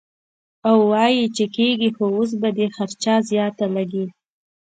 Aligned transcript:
او 0.67 0.77
وائي 0.91 1.23
چې 1.35 1.43
کيږي 1.55 1.89
خو 1.95 2.05
اوس 2.17 2.31
به 2.41 2.49
دې 2.57 2.67
خرچه 2.75 3.13
زياته 3.29 3.65
لګي- 3.75 4.05